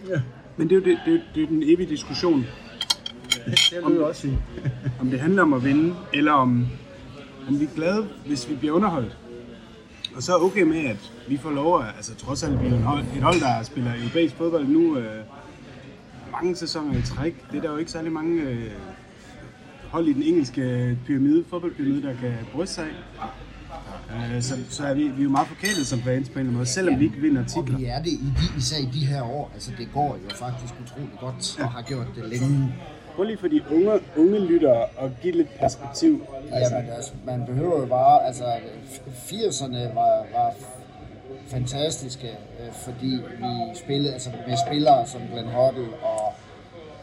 Ja. 0.09 0.21
Men 0.57 0.69
det 0.69 0.75
er 0.75 0.79
jo 0.79 0.85
det, 0.85 0.99
det, 1.05 1.13
er 1.13 1.17
jo- 1.17 1.23
det 1.35 1.43
er 1.43 1.47
den 1.47 1.63
evige 1.63 1.89
diskussion. 1.89 2.45
Det 3.45 3.79
vil 3.85 3.93
jeg 3.93 4.01
også 4.01 4.21
sige. 4.21 4.37
Om 4.99 5.09
det 5.09 5.19
handler 5.19 5.41
om 5.41 5.53
at 5.53 5.63
vinde, 5.63 5.95
eller 6.13 6.31
om, 6.31 6.67
om 7.47 7.59
vi 7.59 7.65
er 7.65 7.69
glade, 7.75 8.07
hvis 8.25 8.49
vi 8.49 8.55
bliver 8.55 8.73
underholdt. 8.73 9.17
Og 10.15 10.23
så 10.23 10.35
er 10.35 10.39
okay 10.43 10.61
med, 10.61 10.85
at 10.85 11.11
vi 11.27 11.37
får 11.37 11.51
lov 11.51 11.79
at, 11.79 11.85
altså 11.97 12.15
trods 12.15 12.43
alt, 12.43 12.61
vi 12.61 12.67
er 12.67 12.79
hold, 12.79 13.03
et 13.15 13.23
hold 13.23 13.39
der 13.39 13.63
spiller 13.63 13.91
europæisk 13.99 14.35
fodbold 14.35 14.67
nu 14.67 14.97
øh, 14.97 15.23
mange 16.31 16.55
sæsoner 16.55 16.99
i 16.99 17.01
træk. 17.01 17.51
Det 17.51 17.57
er 17.57 17.61
der 17.61 17.71
jo 17.71 17.77
ikke 17.77 17.91
særlig 17.91 18.11
mange 18.11 18.41
øh, 18.41 18.71
hold 19.89 20.07
i 20.07 20.13
den 20.13 20.23
engelske 20.23 20.97
pyramide, 21.05 21.43
fodboldpyramide, 21.49 22.01
der 22.01 22.13
kan 22.13 22.33
bryste 22.53 22.75
sig 22.75 22.83
af. 23.19 24.35
Øh, 24.35 24.41
så, 24.41 24.55
så 24.69 24.83
er 24.85 24.93
vi, 24.93 25.03
vi 25.03 25.19
er 25.19 25.23
jo 25.23 25.29
meget 25.29 25.47
forkælet 25.47 25.87
som 25.87 25.99
fans 26.01 26.29
på 26.29 26.33
en 26.33 26.39
eller 26.39 26.39
anden 26.39 26.53
måde, 26.53 26.65
selvom 26.65 26.99
vi 26.99 27.05
ikke 27.05 27.17
vinder 27.17 27.41
Og 27.41 27.47
titler. 27.47 27.77
vi 27.77 27.85
er 27.85 28.01
det 28.01 28.11
i 28.11 28.33
de, 28.37 28.57
især 28.57 28.77
i 28.77 28.89
de 28.93 29.05
her 29.05 29.21
år. 29.23 29.51
Altså, 29.53 29.71
det 29.77 29.87
går 29.93 30.17
jo 30.23 30.35
faktisk 30.35 30.73
utroligt 30.85 31.19
godt, 31.19 31.59
og 31.59 31.71
har 31.71 31.81
gjort 31.81 32.07
det 32.15 32.25
længe. 32.29 32.73
Prøv 33.21 33.25
lige 33.27 33.37
for 33.37 33.47
de 33.47 33.61
unge, 33.71 33.99
unge 34.17 34.39
lyttere 34.39 34.83
at 34.83 35.11
give 35.21 35.33
lidt 35.33 35.59
perspektiv. 35.59 36.27
Altså, 36.51 36.75
Jamen, 36.75 36.91
altså, 36.91 37.11
man 37.25 37.45
behøver 37.45 37.79
jo 37.79 37.85
bare, 37.85 38.25
altså 38.25 38.43
80'erne 39.27 39.95
var, 39.95 40.25
var 40.33 40.53
fantastiske, 41.47 42.27
øh, 42.27 42.73
fordi 42.73 43.05
vi 43.39 43.75
spillede 43.75 44.13
altså 44.13 44.29
med 44.47 44.57
spillere 44.67 45.07
som 45.07 45.21
Glenn 45.31 45.47
Hoddle 45.47 45.87
og 46.03 46.33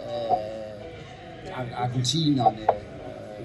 øh, 0.04 1.80
argentinerne, 1.82 2.66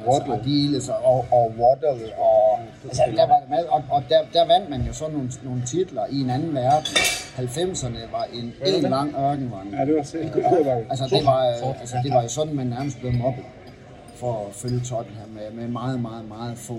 Waddle. 0.08 0.34
Ardiles 0.34 0.90
og, 0.90 1.26
og 1.32 1.54
Waddle, 1.60 2.14
og, 2.18 2.60
altså, 2.84 3.04
der 3.16 3.28
var, 3.28 3.40
med, 3.50 3.64
og, 3.66 3.84
og 3.90 4.04
der, 4.10 4.20
der 4.34 4.48
vandt 4.48 4.70
man 4.70 4.82
jo 4.82 4.94
så 4.94 5.08
nogle, 5.08 5.32
nogle 5.44 5.62
titler 5.66 6.06
i 6.10 6.22
en 6.22 6.30
anden 6.30 6.56
verden. 6.56 6.88
90'erne 7.38 8.12
var 8.12 8.28
en, 8.34 8.54
en 8.66 8.82
lang 8.82 9.16
ørkenvandring. 9.16 9.76
Ja, 9.76 9.86
det 9.86 9.96
var 9.96 10.04
sikkert. 10.04 10.46
Altså 10.90 11.06
det, 11.10 11.26
var, 11.26 11.42
altså 11.80 11.98
det 12.04 12.14
var 12.14 12.22
jo 12.22 12.28
sådan, 12.28 12.56
man 12.56 12.68
nærmest 12.68 13.00
blev 13.00 13.14
mobbet 13.14 13.44
for 14.16 14.48
at 14.48 14.54
følge 14.54 14.80
Tottenham 14.80 15.30
med, 15.30 15.52
med 15.52 15.68
meget, 15.68 16.02
meget, 16.02 16.28
meget 16.28 16.58
få 16.58 16.78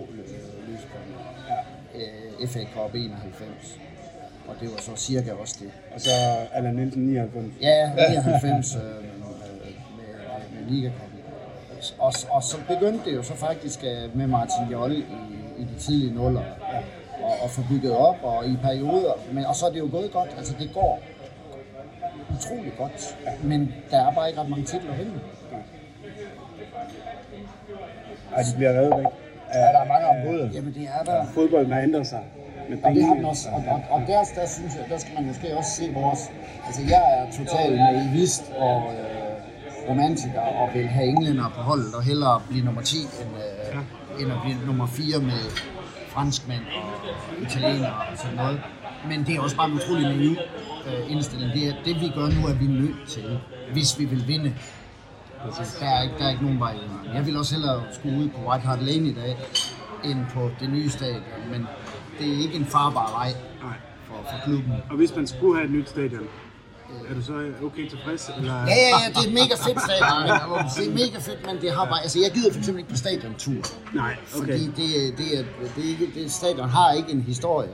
lyspunkter. 0.69 1.21
Øh, 1.95 2.49
FA 2.49 2.61
Cup 2.75 2.95
91. 2.95 3.79
Og 4.49 4.55
det 4.61 4.69
var 4.73 4.81
så 4.81 4.91
cirka 4.97 5.33
også 5.33 5.57
det. 5.61 5.71
Og 5.95 6.01
så 6.01 6.11
Allan 6.53 6.75
Nielsen 6.75 7.03
99. 7.03 7.55
Ja, 7.61 7.91
99 8.11 8.75
øh, 8.75 8.83
med, 8.83 8.91
med, 8.93 9.11
med, 10.55 10.71
Liga 10.71 10.91
og, 11.99 12.13
og 12.31 12.43
så 12.43 12.57
begyndte 12.69 13.11
det 13.11 13.17
jo 13.17 13.23
så 13.23 13.35
faktisk 13.37 13.85
øh, 13.85 14.17
med 14.17 14.27
Martin 14.27 14.65
Jolle 14.73 14.97
i, 14.97 15.05
i 15.59 15.65
de 15.65 15.79
tidlige 15.79 16.15
nuller. 16.15 16.43
Og, 17.23 17.45
at 17.45 17.51
få 17.51 17.63
bygget 17.69 17.97
op 17.97 18.17
og 18.23 18.47
i 18.47 18.57
perioder. 18.63 19.13
Men, 19.33 19.45
og 19.47 19.57
så 19.57 19.67
er 19.67 19.71
det 19.71 19.79
jo 19.79 19.89
gået 19.91 20.13
godt. 20.13 20.31
Altså 20.39 20.55
det 20.59 20.71
går 20.75 21.03
utrolig 22.35 22.73
godt. 22.79 23.19
Men 23.43 23.75
der 23.91 24.09
er 24.09 24.15
bare 24.15 24.29
ikke 24.29 24.41
ret 24.41 24.49
mange 24.49 24.65
titler 24.65 24.93
at 24.93 24.99
vinde. 24.99 25.21
Ej, 28.37 28.43
de 28.43 28.57
bliver 28.57 28.71
revet 28.71 28.97
væk. 28.97 29.07
Ja, 29.55 29.61
der 29.61 29.81
er 29.81 29.89
mange 29.89 30.07
om 30.07 30.17
budet. 30.27 30.55
Jamen 30.55 30.75
det 30.75 30.89
er 30.99 31.05
der. 31.05 31.27
Fodbolden 31.35 31.73
har 31.73 31.81
ændret 31.81 32.07
sig. 32.07 32.21
Men 32.69 32.85
Og 32.85 32.95
det 32.95 33.05
har 33.05 33.15
den 33.15 33.25
også. 33.25 33.49
Og, 33.49 33.63
og, 33.69 33.81
og 33.91 34.03
der, 34.07 34.25
der, 34.35 34.47
synes 34.47 34.75
jeg, 34.77 34.85
der 34.89 34.99
skal 34.99 35.15
man 35.15 35.27
måske 35.27 35.57
også 35.57 35.71
se 35.71 35.93
vores... 35.95 36.31
Altså 36.67 36.83
jeg 36.89 37.03
er 37.19 37.25
totalt 37.33 37.77
naivist 37.77 38.53
og 38.59 38.83
øh, 38.93 39.14
romantiker 39.89 40.41
og 40.41 40.71
vil 40.75 40.87
have 40.87 41.07
englænder 41.07 41.49
på 41.49 41.61
holdet 41.61 41.95
og 41.95 42.03
hellere 42.03 42.41
blive 42.51 42.65
nummer 42.65 42.83
10 42.83 42.97
end, 42.97 43.31
øh, 43.37 43.75
ja. 43.75 44.23
end 44.23 44.33
at 44.33 44.39
blive 44.45 44.57
nummer 44.67 44.87
4 44.87 45.19
med 45.19 45.43
franskmænd 46.09 46.63
og 46.77 47.43
italienere 47.43 47.95
og 48.11 48.19
sådan 48.19 48.37
noget. 48.37 48.61
Men 49.09 49.27
det 49.27 49.37
er 49.37 49.41
også 49.41 49.57
bare 49.57 49.69
en 49.69 49.75
utrolig 49.75 50.03
naiv 50.03 50.37
øh, 50.87 51.13
indstilling. 51.13 51.53
Det, 51.53 51.69
er, 51.69 51.73
det 51.85 52.01
vi 52.01 52.09
gør 52.15 52.27
nu, 52.41 52.47
er 52.47 52.55
vi 52.55 52.67
nødt 52.67 53.09
til, 53.09 53.41
hvis 53.73 53.99
vi 53.99 54.05
vil 54.05 54.29
vinde. 54.29 54.55
Der 55.81 55.87
er, 55.87 56.03
ikke, 56.03 56.15
der 56.19 56.25
er 56.25 56.31
ikke 56.31 56.43
nogen 56.43 56.61
vej. 56.61 56.75
Jeg 57.15 57.27
vil 57.27 57.37
også 57.37 57.55
hellere 57.55 57.83
skulle 57.93 58.19
ud 58.19 58.29
på 58.29 58.51
White 58.51 58.67
Hart 58.67 58.83
Lane 58.83 59.09
i 59.09 59.15
dag, 59.15 59.37
end 60.05 60.19
på 60.35 60.51
det 60.61 60.71
nye 60.71 60.91
stadion. 60.91 61.23
Men 61.51 61.67
det 62.19 62.29
er 62.35 62.43
ikke 62.43 62.55
en 62.55 62.65
farbar 62.65 63.11
vej 63.19 63.33
for, 64.07 64.17
for 64.31 64.37
klubben. 64.45 64.73
Og 64.91 64.97
hvis 64.97 65.17
man 65.17 65.27
skulle 65.27 65.57
have 65.57 65.65
et 65.65 65.71
nyt 65.71 65.89
stadion, 65.89 66.27
er 67.11 67.15
du 67.15 67.23
så 67.23 67.33
okay 67.67 67.89
tilfreds? 67.91 68.31
Eller? 68.39 68.53
Ja, 68.55 68.59
ja, 68.67 68.89
ja, 69.03 69.09
det 69.09 69.17
er 69.25 69.29
et 69.29 69.35
mega 69.41 69.55
fedt 69.67 69.81
stadion. 69.89 70.21
men- 70.23 70.69
Det 70.77 70.85
er 70.91 70.95
mega 71.03 71.19
fedt, 71.29 71.41
men 71.47 71.57
det 71.63 71.71
har 71.73 71.85
bare... 71.85 72.03
Altså, 72.03 72.19
jeg 72.25 72.31
gider 72.37 72.53
for 72.53 72.59
eksempel 72.59 72.79
ikke 72.83 72.91
på 72.91 72.97
stadiontur. 73.05 73.63
Nej, 73.95 74.17
okay. 74.37 74.39
Fordi 74.39 74.63
det, 74.81 74.89
er- 75.09 75.13
det, 75.21 75.29
er, 75.39 75.45
det, 75.77 75.85
er 75.85 75.89
ikke, 75.95 76.07
det 76.15 76.33
stadion 76.33 76.69
har 76.69 76.93
ikke 76.93 77.13
en 77.13 77.21
historie. 77.23 77.69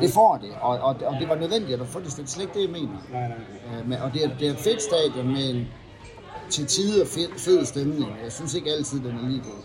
Det 0.00 0.10
får 0.10 0.36
det, 0.42 0.50
og, 0.60 0.78
og, 0.78 0.96
og 1.06 1.14
det 1.20 1.28
var 1.28 1.34
nødvendigt 1.34 1.80
at 1.80 1.88
få 1.88 1.98
det. 2.00 2.06
Det 2.16 2.22
er 2.22 2.26
slet 2.26 2.42
ikke 2.42 2.54
det, 2.58 2.62
jeg 2.62 2.70
mener. 2.70 2.98
Nej, 3.12 3.28
nej. 3.28 3.80
Øh, 3.80 3.88
men- 3.88 3.98
Og 3.98 4.10
det 4.14 4.24
er, 4.24 4.30
det 4.38 4.48
er 4.48 4.52
et 4.52 4.58
fedt 4.58 4.82
stadion 4.82 5.26
med 5.32 5.50
en 5.54 5.66
til 6.50 6.66
tider 6.66 7.04
fed, 7.06 7.28
fed 7.38 7.64
stemning. 7.64 8.10
Jeg 8.24 8.32
synes 8.32 8.54
ikke 8.54 8.70
altid, 8.72 8.98
den 9.00 9.18
er 9.24 9.28
lige 9.28 9.40
god. 9.40 9.62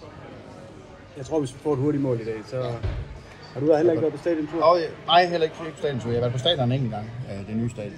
Jeg 1.17 1.25
tror, 1.25 1.39
hvis 1.39 1.53
vi 1.53 1.59
får 1.63 1.73
et 1.73 1.79
hurtigt 1.79 2.03
mål 2.03 2.19
i 2.21 2.25
dag, 2.25 2.39
så... 2.49 2.61
Har 3.53 3.59
du 3.59 3.75
heller 3.75 3.91
ikke 3.91 4.01
været 4.01 4.13
på 4.13 4.19
stadiontur? 4.19 4.63
Nej, 5.07 5.25
heller 5.25 5.43
ikke, 5.43 5.55
på 5.55 5.63
stadiontur. 5.77 6.09
Jeg 6.09 6.15
har 6.17 6.21
været 6.21 6.33
på 6.33 6.39
stadion 6.39 6.71
en 6.71 6.89
gang. 6.89 7.05
Øh, 7.31 7.47
det 7.47 7.55
nye 7.55 7.69
stadion. 7.69 7.93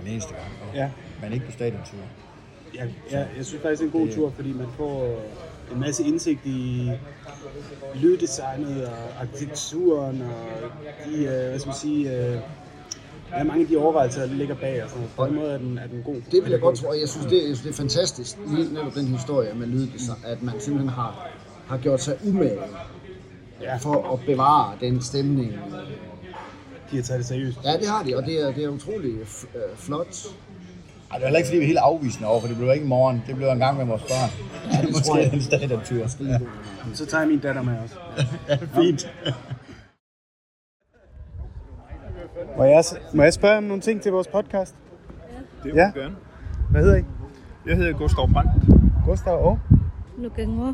Den 0.00 0.06
eneste 0.12 0.34
gang. 0.34 0.52
Og, 0.70 0.76
Ja. 0.76 0.90
Men 1.22 1.32
ikke 1.32 1.46
på 1.46 1.52
stadiontur. 1.52 1.98
Ja, 2.74 2.84
ja, 3.10 3.18
jeg 3.36 3.46
synes 3.46 3.62
faktisk, 3.62 3.82
det 3.82 3.94
er 3.94 3.98
en 3.98 4.06
god 4.06 4.14
tur, 4.14 4.30
fordi 4.30 4.52
man 4.52 4.66
får 4.76 5.20
en 5.72 5.80
masse 5.80 6.04
indsigt 6.04 6.46
i 6.46 6.90
lyddesignet 7.94 8.86
og 8.86 9.20
arkitekturen 9.20 10.22
og 10.22 10.46
de, 11.06 11.16
øh, 11.24 11.48
hvad 11.48 11.58
skal 11.58 11.68
man 11.68 11.76
sige, 11.76 12.12
øh, 12.16 12.38
ja, 13.32 13.44
mange 13.44 13.62
af 13.62 13.68
de 13.68 13.76
overvejelser, 13.76 14.26
der 14.26 14.34
ligger 14.34 14.54
bag 14.54 14.82
og 14.84 14.88
sådan 14.90 15.00
noget. 15.00 15.14
På 15.16 15.26
den 15.26 15.34
måde 15.34 15.52
er 15.52 15.58
den, 15.58 15.78
er 15.78 15.86
den 15.86 16.02
god. 16.02 16.14
Det 16.30 16.42
vil 16.44 16.50
jeg 16.50 16.60
godt 16.60 16.76
tro, 16.78 16.88
og 16.88 17.00
jeg 17.00 17.08
synes, 17.08 17.26
det, 17.26 17.36
jeg 17.36 17.42
synes, 17.56 17.60
det 17.60 17.70
er 17.70 17.74
fantastisk, 17.74 18.36
lige 18.46 18.74
netop 18.74 18.94
den 18.94 19.06
historie 19.06 19.54
med 19.54 19.66
lyddesign, 19.66 20.18
at 20.24 20.42
man 20.42 20.54
simpelthen 20.60 20.88
har, 20.90 21.28
har 21.66 21.78
gjort 21.78 22.02
sig 22.02 22.16
umage 22.26 22.58
Ja. 23.60 23.76
for 23.76 24.12
at 24.12 24.20
bevare 24.26 24.72
den 24.80 25.02
stemning. 25.02 25.52
De 26.90 26.96
har 26.96 27.02
taget 27.02 27.18
det 27.18 27.26
seriøst. 27.26 27.58
Ja, 27.64 27.72
det 27.72 27.88
har 27.88 28.02
de, 28.02 28.16
og 28.16 28.22
det 28.22 28.42
er, 28.48 28.52
det 28.52 28.64
er 28.64 28.68
utrolig 28.68 29.12
f- 29.22 29.56
øh, 29.56 29.76
flot. 29.76 30.06
Ej, 31.10 31.16
det 31.16 31.22
var 31.22 31.26
heller 31.26 31.38
ikke, 31.38 31.46
fordi 31.46 31.56
vi 31.58 31.62
er 31.62 31.66
helt 31.66 31.78
afvisende 31.78 32.28
over, 32.28 32.40
for 32.40 32.48
det 32.48 32.56
blev 32.56 32.72
ikke 32.72 32.84
i 32.84 32.88
morgen. 32.88 33.22
Det 33.26 33.36
blev 33.36 33.48
en 33.48 33.58
gang 33.58 33.76
med 33.78 33.86
vores 33.86 34.02
børn. 34.02 34.30
Ja, 34.72 34.86
det 34.86 34.90
Måske 34.90 35.34
en 35.36 35.42
stadiontur. 35.42 36.24
Ja. 36.32 36.38
Så 36.94 37.06
tager 37.06 37.20
jeg 37.22 37.28
min 37.30 37.38
datter 37.38 37.62
med 37.62 37.74
også. 37.82 37.94
ja, 38.48 38.58
fint. 38.80 39.12
Må 42.56 42.64
jeg, 42.64 42.84
må 43.14 43.22
jeg 43.22 43.32
spørge 43.32 43.56
om 43.58 43.64
nogle 43.64 43.82
ting 43.82 44.02
til 44.02 44.12
vores 44.12 44.26
podcast? 44.28 44.74
Det 45.64 45.74
Ja. 45.74 45.90
ja. 45.94 46.00
gerne. 46.00 46.16
Hvad 46.70 46.82
hedder 46.82 46.96
I? 46.96 47.02
Jeg 47.66 47.76
hedder 47.76 47.92
Gustav 47.92 48.28
Brandt. 48.32 48.50
Gustav 49.06 49.44
og? 49.46 49.58
Lukengo. 50.18 50.72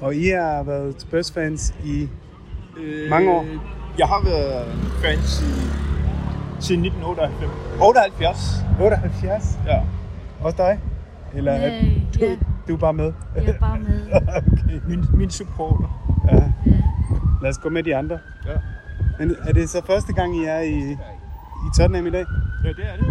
Og 0.00 0.14
I 0.14 0.28
har 0.28 0.62
været 0.62 0.94
Spurs-fans 1.00 1.74
i 1.84 2.08
Mange 3.10 3.30
år. 3.32 3.44
Øh, 3.96 4.00
Jeg 4.00 4.06
har 4.08 4.20
været 4.24 4.66
fans 5.02 5.40
i, 5.42 5.52
siden 6.60 6.84
1998. 6.84 7.50
78. 7.82 8.64
78. 8.80 9.58
Ja. 9.66 9.80
Også 10.40 10.56
dig? 10.56 10.78
Eller 11.34 11.52
er 11.52 11.70
Nej, 11.70 12.00
du, 12.14 12.24
ja. 12.24 12.36
du 12.68 12.74
er 12.74 12.78
bare 12.78 12.92
med? 12.92 13.12
Jeg 13.36 13.44
er 13.44 13.58
bare 13.58 13.78
med. 13.78 14.00
okay. 14.36 14.80
Min, 14.88 15.04
min 15.14 15.30
supporter. 15.30 16.16
Ja. 16.32 16.36
Ja. 16.36 16.76
Lad 17.42 17.50
os 17.50 17.58
gå 17.58 17.68
med 17.68 17.82
de 17.82 17.96
andre. 17.96 18.18
Ja. 18.46 18.52
Men 19.18 19.36
er 19.48 19.52
det 19.52 19.70
så 19.70 19.82
første 19.86 20.12
gang, 20.12 20.36
I 20.36 20.44
er 20.44 20.60
i, 20.60 20.78
i 21.66 21.68
Tottenham 21.78 22.06
i 22.06 22.10
dag? 22.10 22.24
ja, 22.64 22.68
det 22.68 22.84
er 22.92 22.96
det. 22.96 23.06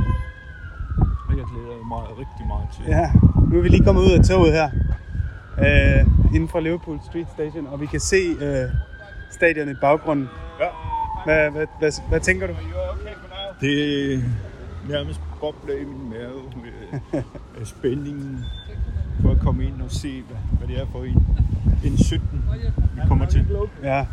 Og 1.30 1.38
jeg 1.38 1.46
glæder 1.54 1.86
mig 1.88 2.00
rigtig 2.20 2.48
meget 2.48 2.68
til. 2.76 2.84
Ja. 2.88 3.12
Nu 3.52 3.58
er 3.58 3.62
vi 3.62 3.70
lige 3.70 3.84
kommet 3.84 4.02
ud 4.02 4.12
af 4.12 4.24
toget 4.26 4.54
her. 4.54 4.70
Øh, 5.60 6.06
inden 6.36 6.50
for 6.50 6.60
Liverpool 6.60 7.00
Street 7.10 7.28
Station, 7.34 7.68
og 7.68 7.82
vi 7.82 7.86
kan 7.86 8.00
se 8.00 8.16
øh, 8.42 8.70
stadion 9.32 9.70
i 9.70 9.74
baggrunden. 9.82 10.30
Hvad, 11.26 11.52
hvad, 11.52 11.66
hvad, 11.80 11.92
hvad 12.10 12.20
tænker 12.20 12.48
du? 12.48 12.54
Det 13.62 14.14
er 14.14 14.20
nærmest 14.90 15.22
bobler 15.40 15.74
i 15.76 15.86
min 15.86 16.10
mave 16.10 16.42
med 16.64 17.22
af 17.62 17.68
spændingen 17.68 18.46
for 19.22 19.32
at 19.32 19.40
komme 19.40 19.64
ind 19.66 19.82
og 19.82 19.92
se, 19.92 20.22
hvad, 20.28 20.38
hvad 20.58 20.68
det 20.68 20.82
er 20.82 20.86
for 20.92 21.04
en, 21.04 21.28
en 21.84 21.98
17, 21.98 22.44
vi 22.96 23.02
kommer 23.08 23.26
til. 23.26 23.46
Ja. 23.84 24.06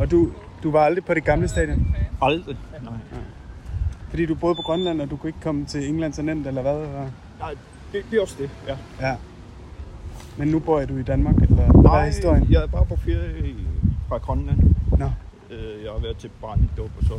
Og 0.00 0.10
du, 0.10 0.32
du 0.62 0.70
var 0.70 0.80
aldrig 0.84 1.04
på 1.04 1.14
det 1.14 1.24
gamle 1.24 1.48
stadion? 1.48 1.96
Aldrig. 2.22 2.56
Nej. 2.82 2.92
Fordi 4.08 4.26
du 4.26 4.34
boede 4.34 4.54
på 4.54 4.62
Grønland, 4.62 5.00
og 5.00 5.10
du 5.10 5.16
kunne 5.16 5.28
ikke 5.28 5.40
komme 5.40 5.64
til 5.64 5.88
England 5.88 6.12
så 6.12 6.22
nemt, 6.22 6.46
eller 6.46 6.62
hvad? 6.62 6.72
Og- 6.74 7.10
Nej, 7.40 7.54
det, 7.92 8.02
det 8.10 8.16
er 8.16 8.22
også 8.22 8.36
det, 8.38 8.50
ja. 8.68 8.76
Ja. 9.08 9.16
Men 10.38 10.48
nu 10.48 10.58
bor 10.58 10.84
du 10.84 10.96
i 10.96 11.02
Danmark, 11.02 11.34
eller 11.36 11.56
hvad 11.56 11.90
er 11.90 12.04
historien? 12.06 12.46
jeg 12.50 12.62
er 12.62 12.66
bare 12.66 12.86
på 12.86 12.96
ferie 12.96 13.54
fra 14.08 14.18
Grønland. 14.18 14.58
Nå, 14.98 15.10
Øh, 15.50 15.84
Jeg 15.84 15.92
har 15.92 15.98
været 15.98 16.16
til 16.16 16.30
Brandedåb, 16.40 16.90
og 16.98 17.04
så 17.04 17.14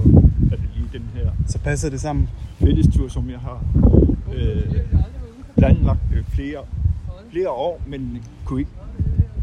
er 0.51 0.55
det 0.55 0.69
lige 0.75 0.89
den 0.93 1.09
her 1.15 1.29
så 1.47 1.59
passer 1.59 1.89
det 1.89 2.01
sammen. 2.01 2.29
fællestur, 2.59 3.07
som 3.07 3.29
jeg 3.29 3.39
har 3.39 3.63
øh, 4.33 4.73
planlagt 5.57 5.99
øh, 6.13 6.23
flere, 6.23 6.59
flere 7.31 7.49
år, 7.49 7.81
men 7.87 8.23
kunne 8.45 8.59
ikke 8.59 8.71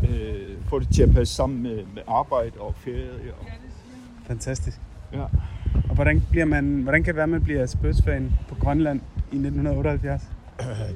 øh, 0.09 0.57
få 0.69 0.79
det 0.79 0.89
til 0.89 1.03
at 1.03 1.13
passe 1.15 1.35
sammen 1.35 1.63
med, 1.63 1.77
med 1.95 2.03
arbejde 2.09 2.53
og 2.61 2.75
ferie. 2.77 3.33
Og, 3.41 3.47
Fantastisk. 4.27 4.81
ja. 5.13 5.23
Og 5.89 5.95
hvordan, 5.95 6.23
bliver 6.31 6.45
man, 6.45 6.83
hvordan 6.83 7.03
kan 7.03 7.07
det 7.11 7.17
være, 7.17 7.23
at 7.23 7.29
man 7.29 7.43
bliver 7.43 7.67
Spurs-fan 7.67 8.33
på 8.49 8.55
Grønland 8.55 9.01
i 9.33 9.37
1978? 9.37 10.23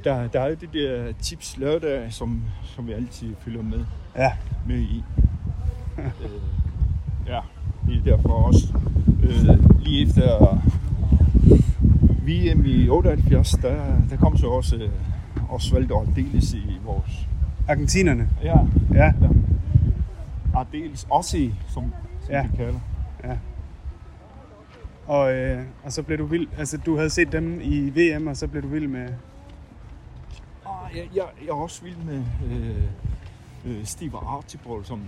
Der, 0.03 0.27
der 0.27 0.39
er 0.41 0.55
det 0.55 0.73
der 0.73 1.13
tips 1.21 1.57
lørdag, 1.57 2.13
som, 2.13 2.43
som 2.63 2.87
vi 2.87 2.91
altid 2.91 3.35
følger 3.39 3.61
med, 3.63 3.79
Ja, 4.15 4.31
med 4.67 4.77
i. 4.79 5.03
øh, 5.97 6.03
ja, 7.27 7.39
er 7.99 8.15
derfor 8.15 8.29
også 8.29 8.73
øh, 9.23 9.83
lige 9.83 10.07
efter 10.07 10.55
VM 12.27 12.65
i 12.65 12.89
78, 12.89 13.51
der, 13.51 13.75
der 14.09 14.17
kom 14.17 14.37
så 14.37 14.47
også 14.47 14.75
øh, 14.75 14.89
Osvaldo 15.49 15.99
Ardeles 15.99 16.53
i 16.53 16.77
vores 16.85 17.27
argentinerne. 17.67 18.29
Ja, 18.43 18.57
Ja, 18.93 19.13
Ardeles 20.55 21.07
Ossi, 21.09 21.53
som, 21.67 21.93
som 22.21 22.31
Ja. 22.31 22.37
ja. 22.37 22.43
de 22.51 22.57
kalder. 22.57 22.79
og, 25.07 25.33
øh, 25.33 25.63
og 25.83 25.91
så 25.93 26.03
blev 26.03 26.17
du 26.17 26.25
vild. 26.25 26.47
Altså, 26.57 26.77
du 26.77 26.95
havde 26.97 27.09
set 27.09 27.31
dem 27.31 27.59
i 27.63 27.89
VM, 27.89 28.27
og 28.27 28.37
så 28.37 28.47
blev 28.47 28.63
du 28.63 28.67
vild 28.67 28.87
med... 28.87 29.07
Og 30.65 30.75
jeg, 30.95 31.03
jeg, 31.15 31.23
jeg 31.41 31.49
er 31.49 31.53
også 31.53 31.83
vild 31.83 31.97
med 32.05 32.23
øh, 32.51 32.83
øh, 33.65 33.85
Steve 33.85 34.17
Archibald, 34.17 34.85
som, 34.85 35.01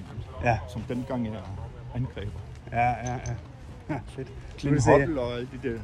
Ja, 0.43 0.57
som 0.73 0.81
dengang 0.81 1.27
er 1.27 1.31
angreber. 1.95 2.39
Ja, 2.71 2.87
ja. 2.89 2.93
ja. 3.03 3.13
ja 3.89 3.99
fedt. 4.07 4.27
Kan, 4.61 4.81
se, 4.81 4.89
Hoddle 4.89 5.21
og 5.21 5.33
alt 5.37 5.49
det 5.51 5.63
der. 5.63 5.79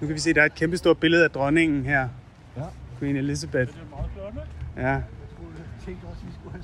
nu 0.00 0.06
kan 0.06 0.14
vi 0.14 0.18
se, 0.20 0.30
at 0.30 0.36
der 0.36 0.42
er 0.42 0.46
et 0.46 0.54
kæmpe 0.54 0.76
stort 0.76 0.98
billede 0.98 1.24
af 1.24 1.30
dronningen 1.30 1.84
her. 1.84 2.08
Ja. 2.56 2.62
Queen 2.98 3.16
Elizabeth. 3.16 3.72
Det 3.72 3.80
er 3.92 3.96
meget 3.96 4.10
flot, 4.14 4.32
ikke? 4.76 4.88
Ja, 4.88 4.92
Jeg 4.92 5.02
tænkte 5.86 6.04
også, 6.04 6.22
vi 6.26 6.32
skulle 6.40 6.52
have 6.52 6.62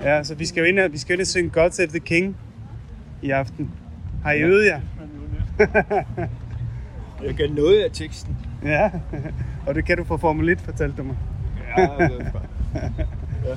sørget. 0.00 0.18
ja 0.18 0.24
så 0.24 0.34
vi 0.34 0.46
skal 0.46 0.60
jo 0.60 0.66
ind 0.66 0.78
og, 0.78 0.92
vi 0.92 0.98
skal 0.98 1.12
ind 1.14 1.20
og 1.20 1.26
synge 1.26 1.50
God 1.50 1.70
Save 1.70 1.88
the 1.88 1.98
King 2.00 2.36
i 3.22 3.30
aften. 3.30 3.70
Har 4.22 4.32
I 4.32 4.40
øvet 4.42 4.66
jer? 4.66 4.80
Jeg 7.24 7.34
gav 7.34 7.48
noget 7.50 7.82
af 7.82 7.90
teksten. 7.92 8.36
Ja, 8.64 8.90
og 9.66 9.74
det 9.74 9.84
kan 9.84 9.96
du 9.96 10.04
få 10.04 10.16
Formel 10.16 10.48
1, 10.48 10.60
fortalte 10.60 10.96
du 10.96 11.02
mig. 11.02 11.16
Ja, 11.76 11.82
det 11.82 12.32
var- 12.34 12.46
Nå, 13.44 13.54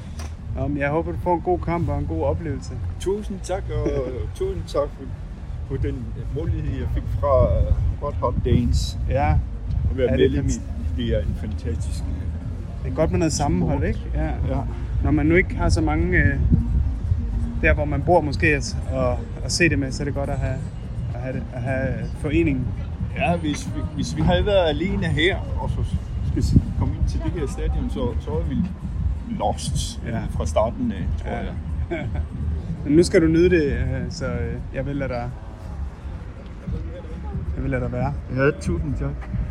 men 0.68 0.78
jeg 0.78 0.90
håber, 0.90 1.12
du 1.12 1.18
får 1.24 1.36
en 1.36 1.42
god 1.42 1.60
kamp 1.60 1.90
og 1.90 2.00
en 2.00 2.06
god 2.06 2.24
oplevelse. 2.24 2.72
tusind 3.00 3.40
tak, 3.44 3.64
og 3.86 3.90
tusind 4.36 4.64
tak 4.68 4.88
for, 4.98 5.04
for 5.68 5.76
den 5.82 5.96
mulighed, 6.40 6.80
jeg 6.80 6.88
fik 6.94 7.04
fra 7.20 7.48
Hot 8.02 8.14
Hot 8.14 8.34
Danes 8.46 8.98
Ja, 9.10 9.32
at 9.92 9.98
være 9.98 10.12
Ja, 10.12 10.18
medlem 10.18 10.46
i. 10.46 10.50
Det 11.02 11.16
er 11.16 11.20
en 11.20 11.36
fantastisk... 11.42 12.04
det 12.84 12.92
er 12.92 12.96
godt 12.96 13.12
med 13.12 13.20
noget 13.20 13.34
sammenhold, 13.34 13.84
ikke? 13.84 14.00
Ja. 14.16 14.26
Ja. 14.26 14.62
Når 15.04 15.12
man 15.12 15.26
nu 15.26 15.36
ikke 15.36 15.56
har 15.56 15.70
så 15.70 15.82
mange 15.82 16.18
øh, 16.18 16.40
der, 17.62 17.74
hvor 17.74 17.86
man 17.86 18.02
bor 18.02 18.22
måske, 18.22 18.62
og, 18.94 19.10
og 19.44 19.52
se 19.52 19.70
det 19.70 19.80
med, 19.80 19.92
så 19.92 20.04
er 20.04 20.06
det 20.06 20.14
godt 20.14 20.30
at 20.30 20.38
have, 20.40 20.58
have, 21.16 21.34
det, 21.34 21.44
at 21.54 21.62
have 21.62 21.94
foreningen. 22.20 22.68
Ja, 23.18 23.36
hvis 23.36 23.70
vi, 23.76 23.82
hvis 23.96 24.16
vi 24.18 24.22
havde 24.22 24.46
været 24.46 24.70
alene 24.70 25.06
her, 25.08 25.38
og 25.60 25.70
så 25.70 25.78
skal 26.32 26.44
s- 26.44 26.56
komme 26.80 26.94
ind 26.96 27.10
til 27.10 27.20
det 27.26 27.32
her 27.32 27.48
stadion, 27.48 27.90
så, 27.90 28.00
så 28.22 28.30
er 28.32 28.44
vi 28.50 28.56
lost 29.30 30.00
Ja. 30.06 30.10
ja. 30.18 30.22
fra 30.38 30.46
starten 30.46 30.92
af, 30.92 31.06
tror 31.24 31.32
Ja. 31.32 31.38
jeg. 31.38 31.54
Men 32.86 32.96
nu 32.96 33.04
skal 33.04 33.22
du 33.22 33.28
nyde 33.28 33.50
det, 33.50 33.64
øh, 33.72 34.02
så 34.10 34.26
øh, 34.26 34.56
jeg 34.74 34.86
vil 34.86 34.96
lade 34.96 35.10
dig, 35.14 35.30
jeg 37.56 37.64
vil 37.64 37.72
lade 37.72 37.82
dig 37.82 37.92
være. 37.92 38.14
Ja, 38.36 38.52
tusind 38.62 38.96
tak. 39.00 39.30